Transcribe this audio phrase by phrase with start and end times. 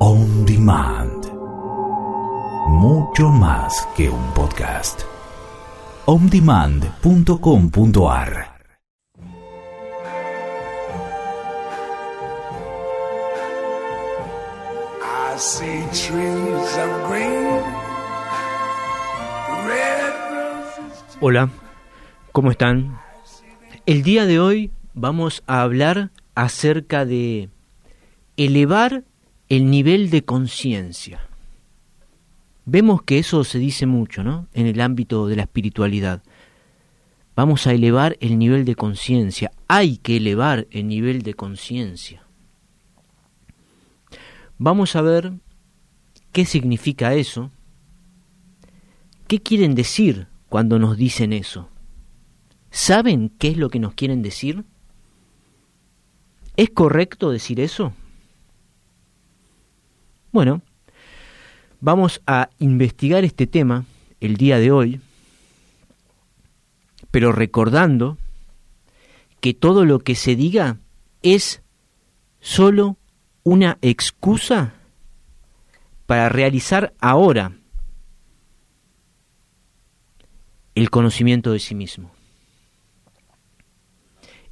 [0.00, 1.24] On Demand.
[2.68, 5.02] Mucho más que un podcast.
[6.06, 8.54] ondemand.com.ar
[15.00, 17.62] I see trees of green,
[19.66, 21.16] red roses.
[21.20, 21.48] Hola,
[22.32, 22.98] ¿cómo están?
[23.86, 27.50] El día de hoy vamos a hablar acerca de
[28.36, 29.04] elevar
[29.56, 31.28] el nivel de conciencia.
[32.64, 34.48] Vemos que eso se dice mucho, ¿no?
[34.52, 36.22] En el ámbito de la espiritualidad.
[37.36, 39.52] Vamos a elevar el nivel de conciencia.
[39.68, 42.22] Hay que elevar el nivel de conciencia.
[44.58, 45.32] Vamos a ver
[46.32, 47.50] qué significa eso.
[49.28, 51.68] ¿Qué quieren decir cuando nos dicen eso?
[52.70, 54.64] ¿Saben qué es lo que nos quieren decir?
[56.56, 57.92] ¿Es correcto decir eso?
[60.34, 60.62] Bueno,
[61.80, 63.84] vamos a investigar este tema
[64.18, 65.00] el día de hoy,
[67.12, 68.18] pero recordando
[69.38, 70.78] que todo lo que se diga
[71.22, 71.62] es
[72.40, 72.96] solo
[73.44, 74.74] una excusa
[76.06, 77.52] para realizar ahora
[80.74, 82.10] el conocimiento de sí mismo.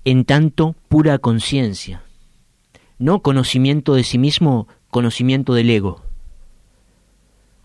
[0.04, 2.04] En tanto, pura conciencia,
[3.00, 6.02] no conocimiento de sí mismo, conocimiento del ego,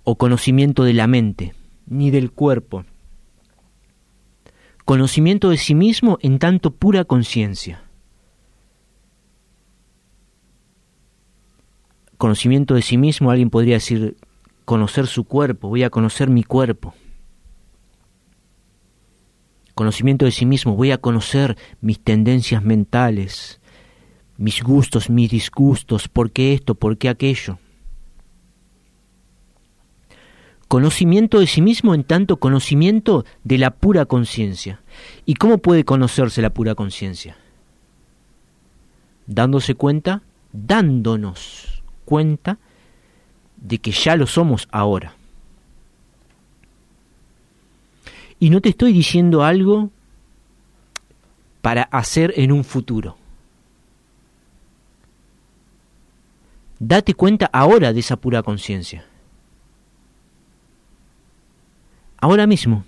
[0.05, 1.53] o conocimiento de la mente,
[1.85, 2.85] ni del cuerpo.
[4.85, 7.83] Conocimiento de sí mismo en tanto pura conciencia.
[12.17, 14.15] Conocimiento de sí mismo, alguien podría decir,
[14.63, 16.93] conocer su cuerpo, voy a conocer mi cuerpo
[19.77, 23.61] conocimiento de sí mismo, voy a conocer mis tendencias mentales,
[24.37, 27.59] mis gustos, mis disgustos, por qué esto, por qué aquello.
[30.67, 34.81] Conocimiento de sí mismo en tanto conocimiento de la pura conciencia.
[35.25, 37.37] ¿Y cómo puede conocerse la pura conciencia?
[39.27, 42.57] Dándose cuenta, dándonos cuenta
[43.57, 45.15] de que ya lo somos ahora.
[48.39, 49.89] Y no te estoy diciendo algo
[51.61, 53.17] para hacer en un futuro.
[56.79, 59.05] Date cuenta ahora de esa pura conciencia.
[62.19, 62.85] Ahora mismo.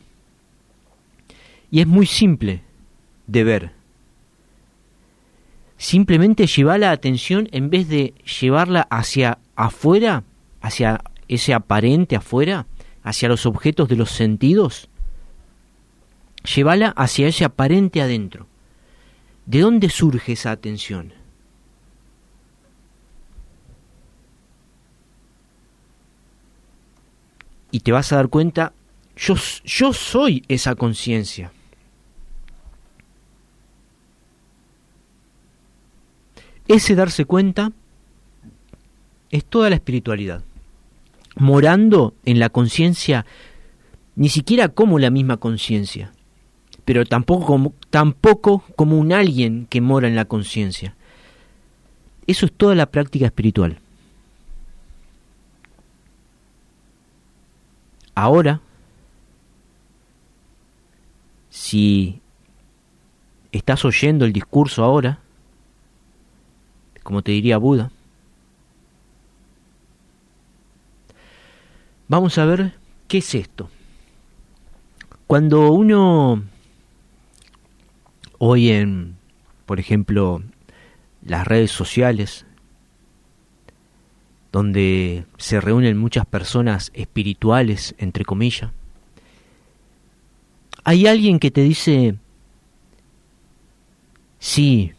[1.72, 2.62] Y es muy simple
[3.28, 3.72] de ver.
[5.78, 10.24] Simplemente llevar la atención en vez de llevarla hacia afuera,
[10.62, 12.66] hacia ese aparente afuera,
[13.04, 14.90] hacia los objetos de los sentidos,
[16.44, 18.48] llévala hacia ese aparente adentro.
[19.46, 21.14] ¿De dónde surge esa atención?
[27.72, 28.74] Y te vas a dar cuenta,
[29.16, 31.52] yo, yo soy esa conciencia.
[36.68, 37.72] Ese darse cuenta
[39.32, 40.44] es toda la espiritualidad.
[41.36, 43.26] Morando en la conciencia,
[44.16, 46.12] ni siquiera como la misma conciencia,
[46.86, 50.96] pero tampoco como, tampoco como un alguien que mora en la conciencia.
[52.28, 53.80] Eso es toda la práctica espiritual.
[58.22, 58.60] Ahora,
[61.50, 62.20] si
[63.54, 65.20] estás oyendo el discurso ahora,
[67.02, 67.92] como te diría Buda,
[72.10, 72.74] vamos a ver
[73.08, 73.70] qué es esto.
[75.26, 76.44] Cuando uno
[78.38, 79.16] Hoy en,
[79.66, 80.44] por ejemplo,
[81.26, 82.46] las redes sociales,
[84.52, 88.72] donde se reúnen muchas personas espirituales, entre comillas,
[90.84, 92.16] hay alguien que te dice,
[94.40, 94.94] sí,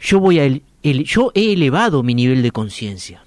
[0.00, 0.62] yo voy a el,
[1.04, 3.22] yo he elevado mi nivel de conciencia.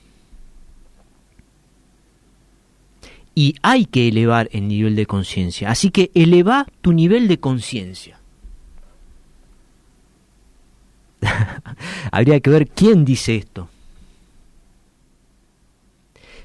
[3.33, 5.69] y hay que elevar el nivel de conciencia.
[5.71, 8.19] Así que eleva tu nivel de conciencia.
[12.11, 13.69] Habría que ver quién dice esto.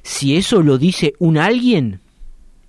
[0.06, 1.98] Si eso lo dice un alguien,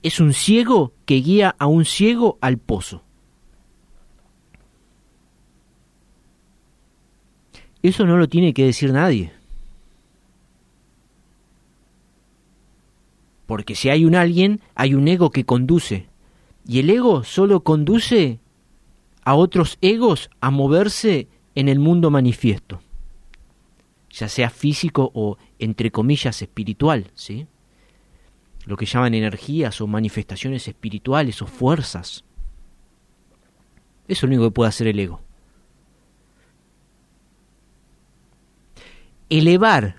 [0.01, 3.03] es un ciego que guía a un ciego al pozo.
[7.83, 9.31] Eso no lo tiene que decir nadie.
[13.45, 16.07] Porque si hay un alguien, hay un ego que conduce.
[16.67, 18.39] Y el ego solo conduce
[19.23, 22.81] a otros egos a moverse en el mundo manifiesto,
[24.17, 27.47] ya sea físico o, entre comillas, espiritual, ¿sí?
[28.65, 32.23] Lo que llaman energías o manifestaciones espirituales o fuerzas.
[34.07, 35.21] Eso es lo único que puede hacer el ego.
[39.29, 39.95] Elevar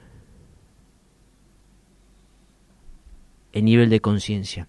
[3.52, 4.68] el nivel de conciencia.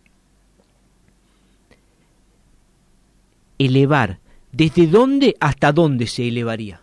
[3.58, 4.20] Elevar.
[4.52, 6.82] ¿Desde dónde hasta dónde se elevaría?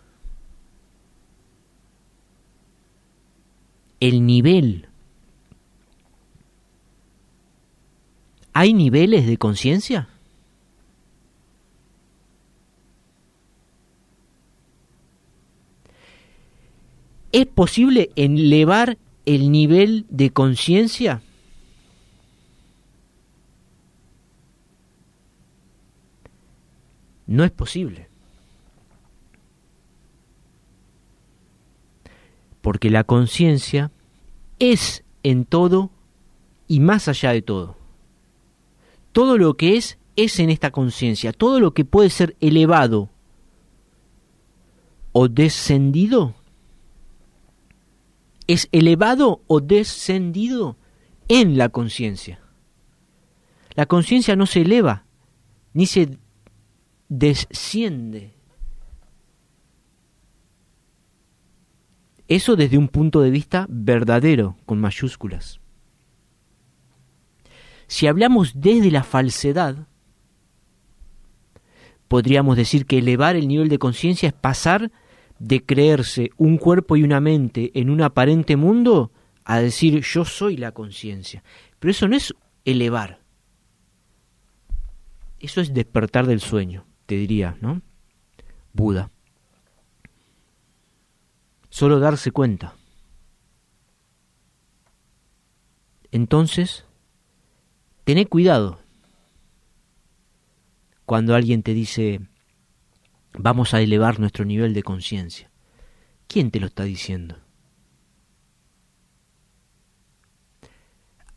[3.99, 4.87] El nivel.
[8.53, 10.09] ¿Hay niveles de conciencia?
[17.31, 21.21] ¿Es posible elevar el nivel de conciencia?
[27.27, 28.06] No es posible.
[32.67, 33.93] Porque la conciencia
[34.59, 35.89] es en todo
[36.67, 37.77] y más allá de todo.
[39.13, 41.31] Todo lo que es es en esta conciencia.
[41.31, 43.09] Todo lo que puede ser elevado
[45.13, 46.35] o descendido
[48.47, 50.75] es elevado o descendido
[51.29, 52.41] en la conciencia.
[53.75, 55.05] La conciencia no se eleva
[55.71, 56.17] ni se
[57.07, 58.36] desciende.
[62.27, 65.59] Eso desde un punto de vista verdadero, con mayúsculas.
[67.87, 69.87] Si hablamos desde la falsedad,
[72.07, 74.91] podríamos decir que elevar el nivel de conciencia es pasar
[75.39, 79.11] de creerse un cuerpo y una mente en un aparente mundo
[79.45, 81.43] a decir yo soy la conciencia.
[81.79, 82.33] Pero eso no es
[82.65, 83.21] elevar.
[85.39, 87.81] Eso es despertar del sueño te diría, ¿no?
[88.73, 89.09] Buda.
[91.77, 92.73] Solo darse cuenta.
[96.11, 96.85] Entonces,
[98.03, 98.79] tené cuidado
[101.05, 102.21] cuando alguien te dice,
[103.33, 105.51] vamos a elevar nuestro nivel de conciencia.
[106.27, 107.37] ¿Quién te lo está diciendo?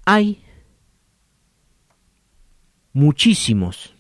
[0.07, 0.43] Hay
[2.95, 3.95] muchísimos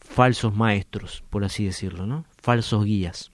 [0.00, 2.24] falsos maestros, por así decirlo, ¿no?
[2.40, 3.31] Falsos guías.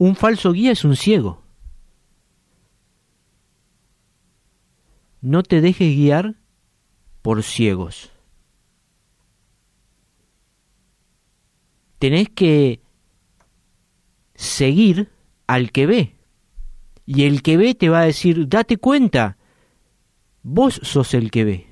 [0.00, 1.42] Un falso guía es un ciego.
[5.20, 6.36] No te dejes guiar
[7.20, 8.10] por ciegos.
[11.98, 12.80] Tenés que
[14.34, 15.10] seguir
[15.46, 16.16] al que ve.
[17.04, 19.36] Y el que ve te va a decir, date cuenta,
[20.42, 21.66] vos sos el que ve.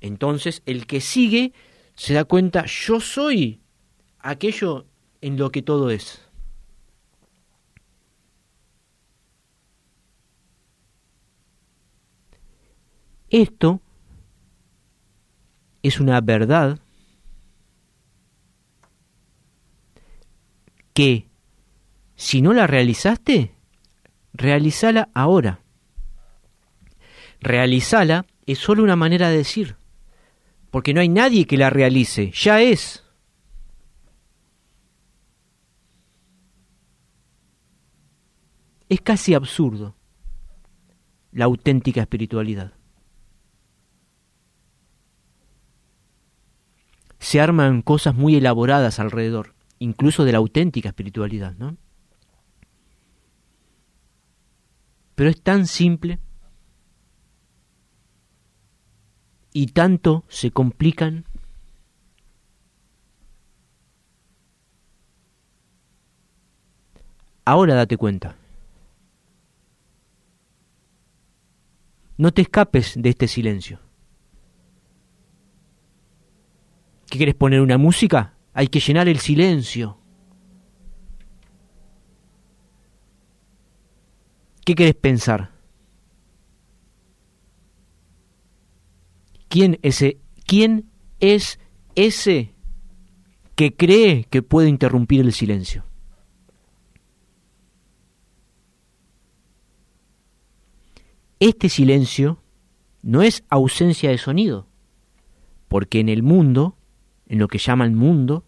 [0.00, 1.52] Entonces el que sigue
[1.96, 3.60] se da cuenta, yo soy
[4.18, 4.86] aquello
[5.22, 6.22] en lo que todo es.
[13.30, 13.80] Esto
[15.82, 16.78] es una verdad
[20.92, 21.26] que
[22.14, 23.52] si no la realizaste,
[24.32, 25.60] realizala ahora.
[27.40, 29.76] Realizala es solo una manera de decir
[30.76, 33.02] porque no hay nadie que la realice, ya es.
[38.90, 39.96] Es casi absurdo
[41.32, 42.74] la auténtica espiritualidad.
[47.20, 51.78] Se arman cosas muy elaboradas alrededor, incluso de la auténtica espiritualidad, ¿no?
[55.14, 56.18] Pero es tan simple
[59.56, 61.24] y tanto se complican
[67.46, 68.36] Ahora date cuenta.
[72.18, 73.78] No te escapes de este silencio.
[77.08, 78.34] ¿Qué quieres poner una música?
[78.52, 79.96] Hay que llenar el silencio.
[84.64, 85.55] ¿Qué quieres pensar?
[89.48, 91.58] ¿Quién, ese, ¿Quién es
[91.94, 92.54] ese
[93.54, 95.84] que cree que puede interrumpir el silencio?
[101.38, 102.42] Este silencio
[103.02, 104.66] no es ausencia de sonido,
[105.68, 106.76] porque en el mundo,
[107.26, 108.44] en lo que llaman mundo,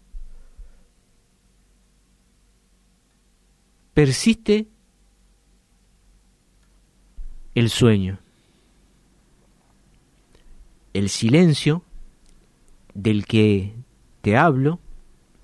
[3.93, 4.67] persiste
[7.55, 8.19] el sueño.
[10.93, 11.83] El silencio
[12.93, 13.73] del que
[14.21, 14.79] te hablo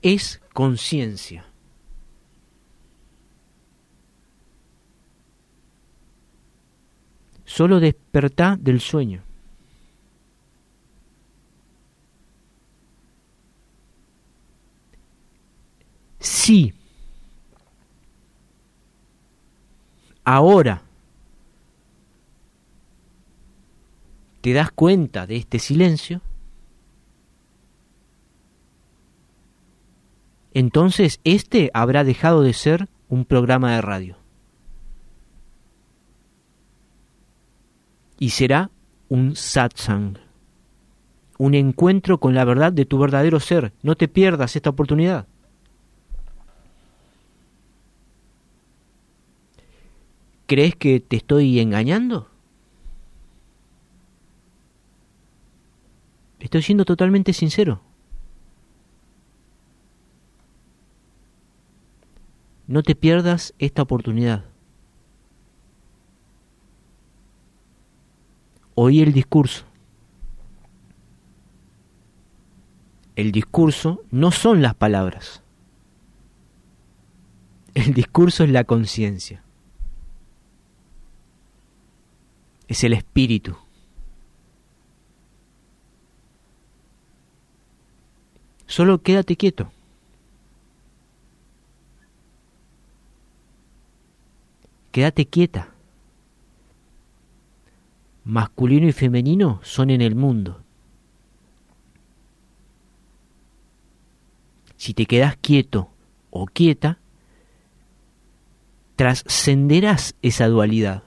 [0.01, 1.45] es conciencia.
[7.45, 9.23] Solo despertá del sueño.
[16.19, 16.73] Sí.
[20.23, 20.84] Ahora
[24.45, 26.21] te das cuenta de este silencio,
[30.53, 34.17] entonces este habrá dejado de ser un programa de radio.
[38.19, 38.69] Y será
[39.09, 40.19] un satsang,
[41.39, 43.73] un encuentro con la verdad de tu verdadero ser.
[43.81, 45.25] No te pierdas esta oportunidad.
[50.45, 52.34] ¿Crees que te estoy engañando?
[56.45, 57.81] Estoy siendo totalmente sincero.
[62.67, 64.45] No te pierdas esta oportunidad.
[68.75, 69.65] Oí el discurso.
[73.15, 75.41] El discurso no son las palabras.
[77.73, 79.41] El discurso es la conciencia.
[82.67, 83.64] Es el espíritu.
[88.75, 89.71] Solo quédate quieto.
[94.91, 95.69] Quédate quieta.
[98.25, 100.61] Masculino y femenino son en el mundo.
[104.75, 105.89] Si te quedas quieto
[106.29, 106.99] o quieta,
[108.97, 111.04] trascenderás esa dualidad.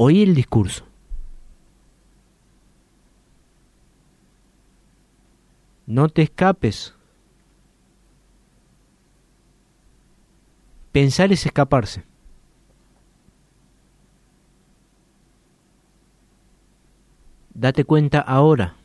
[0.00, 0.84] Oí el discurso.
[5.86, 6.94] No te escapes.
[10.92, 12.04] Pensar es escaparse.
[17.54, 18.76] Date cuenta ahora.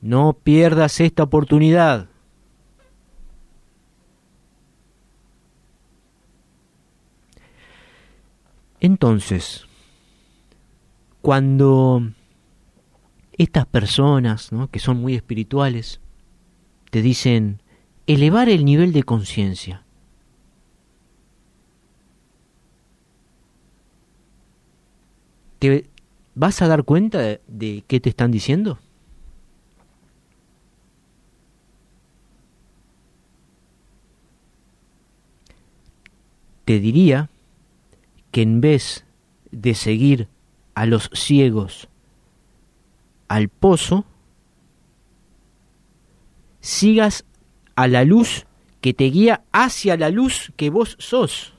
[0.00, 2.09] No pierdas esta oportunidad.
[8.80, 9.66] Entonces,
[11.20, 12.02] cuando
[13.32, 16.00] estas personas, que son muy espirituales,
[16.90, 17.60] te dicen
[18.06, 19.84] elevar el nivel de conciencia,
[25.58, 25.90] ¿te
[26.34, 28.78] vas a dar cuenta de, de qué te están diciendo?
[36.64, 37.28] Te diría
[38.30, 39.04] que en vez
[39.50, 40.28] de seguir
[40.74, 41.88] a los ciegos
[43.28, 44.04] al pozo,
[46.60, 47.24] sigas
[47.76, 48.46] a la luz
[48.80, 51.54] que te guía hacia la luz que vos sos.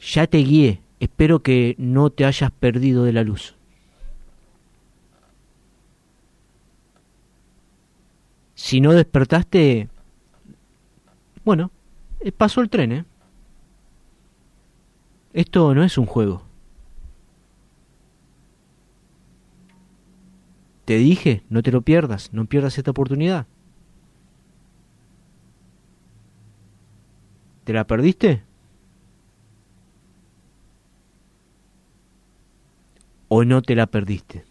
[0.00, 3.55] Ya te guié, espero que no te hayas perdido de la luz.
[8.66, 9.88] Si no despertaste,
[11.44, 11.70] bueno,
[12.18, 13.04] eh, pasó el tren, ¿eh?
[15.34, 16.42] Esto no es un juego.
[20.84, 23.46] Te dije, no te lo pierdas, no pierdas esta oportunidad.
[27.62, 28.42] ¿Te la perdiste?
[33.28, 34.45] ¿O no te la perdiste?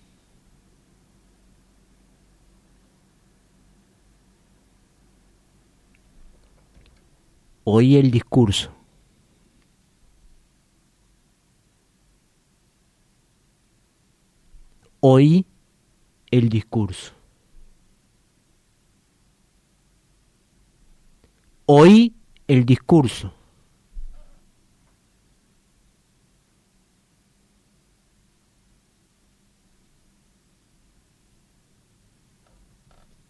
[7.67, 8.71] Oí el discurso.
[14.99, 15.47] Oí
[16.29, 17.13] el discurso.
[21.65, 22.13] Oí
[22.47, 23.33] el discurso.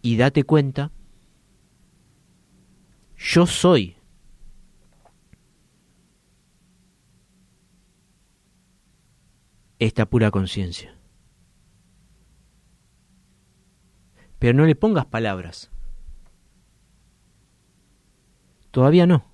[0.01, 0.91] Y date cuenta,
[3.15, 3.95] yo soy
[9.85, 10.95] esta pura conciencia.
[14.39, 15.71] Pero no le pongas palabras.
[18.71, 19.25] Todavía no.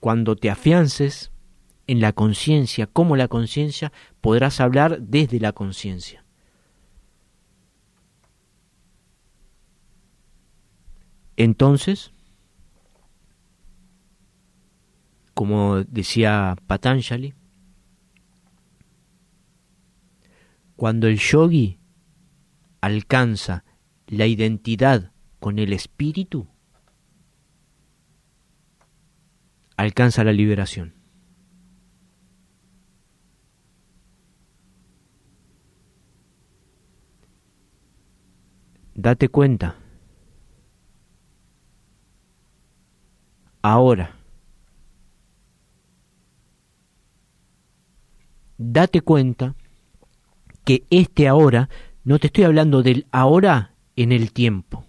[0.00, 1.32] Cuando te afiances
[1.86, 6.24] en la conciencia, como la conciencia, podrás hablar desde la conciencia.
[11.36, 12.12] Entonces,
[15.36, 17.34] como decía Patanjali,
[20.76, 21.78] cuando el yogi
[22.80, 23.62] alcanza
[24.06, 26.48] la identidad con el espíritu,
[29.76, 30.94] alcanza la liberación.
[38.94, 39.76] Date cuenta.
[43.60, 44.15] Ahora.
[48.58, 49.54] Date cuenta
[50.64, 51.68] que este ahora,
[52.04, 54.84] no te estoy hablando del ahora en el tiempo.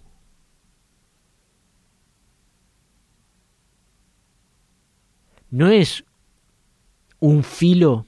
[5.50, 6.04] No es
[7.20, 8.06] un filo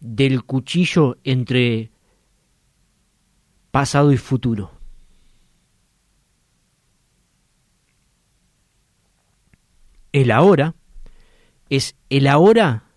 [0.00, 1.90] del cuchillo entre
[3.70, 4.72] pasado y futuro.
[10.12, 10.74] El ahora
[11.68, 12.87] es el ahora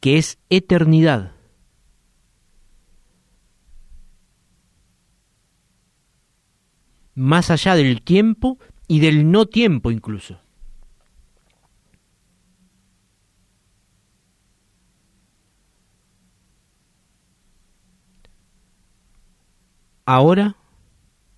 [0.00, 1.32] que es eternidad.
[7.14, 10.40] Más allá del tiempo y del no tiempo incluso.
[20.06, 20.56] Ahora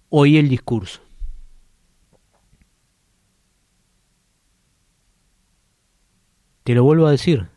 [0.08, 1.02] oí el discurso.
[6.62, 7.51] Te lo vuelvo a decir.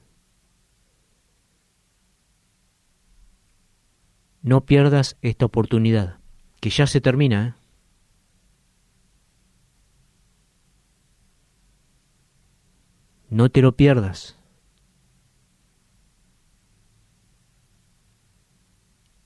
[4.45, 6.19] No pierdas esta oportunidad,
[6.62, 7.47] que ya se termina.
[7.47, 7.53] ¿eh?
[13.31, 14.38] No te lo pierdas.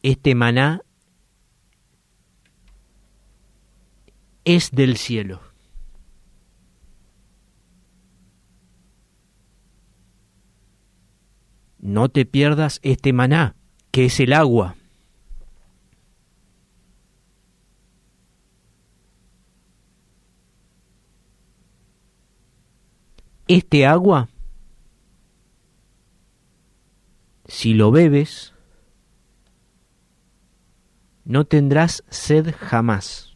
[0.03, 0.83] Este maná
[4.45, 5.41] es del cielo.
[11.77, 13.57] No te pierdas este maná,
[13.91, 14.78] que es el agua.
[23.49, 24.29] Este agua,
[27.45, 28.53] si lo bebes,
[31.25, 33.29] no tendrás sed jamás.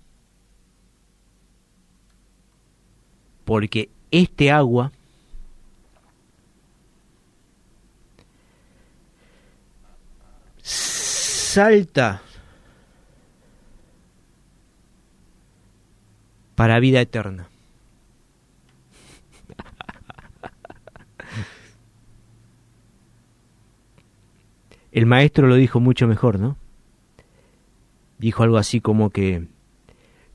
[3.43, 4.91] porque este agua
[10.61, 12.21] salta
[16.55, 17.52] para vida eterna.
[24.93, 26.55] El maestro lo dijo mucho mejor, ¿no?
[28.19, 29.47] Dijo algo así como que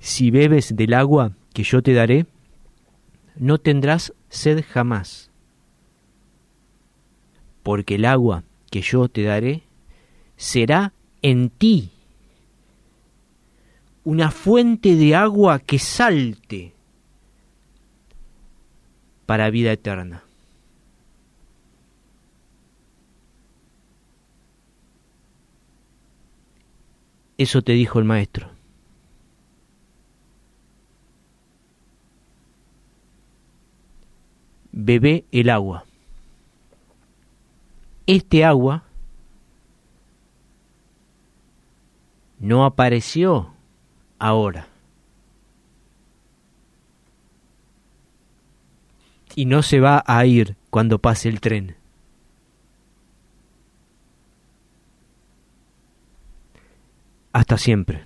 [0.01, 2.27] si bebes del agua que yo te daré,
[3.37, 5.31] no tendrás sed jamás,
[7.63, 9.63] porque el agua que yo te daré
[10.37, 10.93] será
[11.23, 11.93] en ti
[14.03, 16.75] una fuente de agua que salte
[19.25, 20.25] para vida eterna.
[27.39, 28.59] Eso te dijo el maestro.
[34.81, 35.85] bebé el agua.
[38.07, 38.85] Este agua
[42.39, 43.53] no apareció
[44.21, 44.69] ahora.
[49.35, 51.78] Y no se va a ir cuando pase el tren.
[57.39, 58.05] Hasta siempre.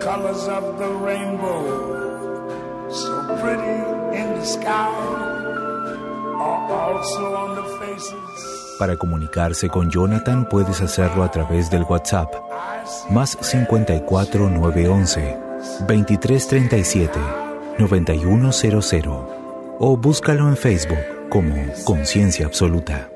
[0.00, 3.76] colors of the rainbow, so pretty
[4.18, 4.90] in the sky,
[6.38, 8.76] are also on the faces.
[8.78, 12.34] Para comunicarse con Jonathan puedes hacerlo a través del WhatsApp
[13.10, 15.38] más 54 911
[15.86, 17.20] 2337
[17.78, 19.08] 9100
[19.78, 23.10] o búscalo en Facebook como conciencia absoluta.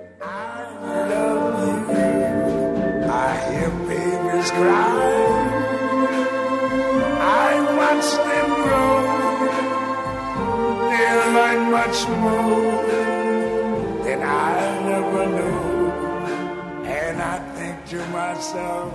[17.91, 18.93] to myself,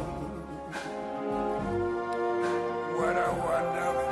[2.95, 4.04] what.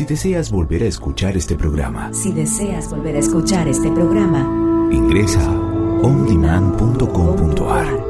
[0.00, 5.46] Si deseas volver a escuchar este programa, Si deseas volver a escuchar este programa, ingresa
[5.50, 8.09] ondemand.com.ar.